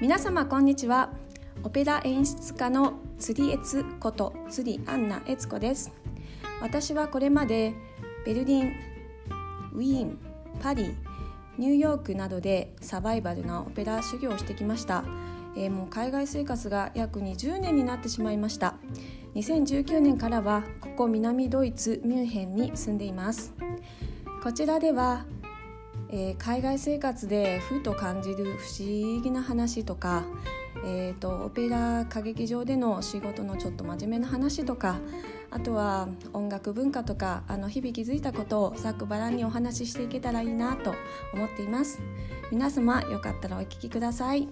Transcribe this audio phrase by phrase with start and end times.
[0.00, 1.10] 皆様こんにちは。
[1.64, 5.92] オペラ演出家の釣りエツこと釣りアンナエツコです。
[6.62, 7.74] 私はこれまで
[8.24, 8.72] ベルリン
[9.74, 10.18] ウィーン
[10.62, 10.94] パリ
[11.58, 15.02] ニューヨークなどでサバイバルなオペラ修行をしてきました、
[15.56, 18.76] えー、もう海外生活が約20年になってしまいました。
[19.34, 23.52] 2019年からはここ南ドイツミュンヘンに住んでいます。
[24.44, 25.24] こちらでは
[26.10, 30.24] えー、海外生活でふと感じる不思議な話とか、
[30.84, 34.98] えーと、オペラ歌劇場での仕事のちょっと真面目な話とか
[35.50, 40.94] あとは音楽文化とかあの日々気づいたことをざっくばらんにお話ししていけたらいいなと
[41.32, 42.00] 思っています
[42.50, 44.48] 皆様よかったらお聞きください。